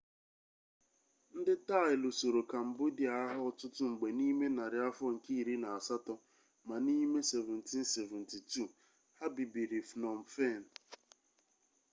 ndị 1.37 1.53
taị 1.67 1.93
lusoro 2.03 2.41
kambodịa 2.51 3.11
agha 3.21 3.37
ọtụtụ 3.49 3.81
mgbe 3.91 4.07
n'ime 4.17 4.47
narị 4.55 4.77
afọ 4.87 5.05
nke 5.15 5.31
iri 5.41 5.55
na 5.63 5.69
asatọ 5.77 6.13
ma 6.67 6.75
n'ime 6.85 7.19
1772 7.29 8.61
ha 9.17 9.25
bibiri 9.35 9.79
phnom 9.89 10.19
phen 10.33 10.61